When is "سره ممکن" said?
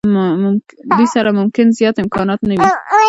1.13-1.67